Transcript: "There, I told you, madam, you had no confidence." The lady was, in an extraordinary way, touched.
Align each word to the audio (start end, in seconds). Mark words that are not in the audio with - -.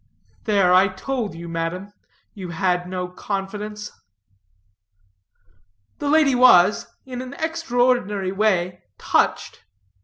"There, 0.45 0.73
I 0.73 0.87
told 0.87 1.35
you, 1.35 1.47
madam, 1.47 1.93
you 2.33 2.49
had 2.49 2.89
no 2.89 3.07
confidence." 3.07 3.91
The 5.99 6.09
lady 6.09 6.33
was, 6.33 6.87
in 7.05 7.21
an 7.21 7.35
extraordinary 7.35 8.31
way, 8.31 8.81
touched. 8.97 9.63